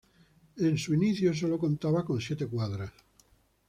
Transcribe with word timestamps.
En 0.57 0.79
su 0.79 0.95
inicio 0.95 1.31
sólo 1.31 1.59
contaba 1.59 2.03
con 2.03 2.19
siete 2.19 2.47
cuadras. 2.47 2.91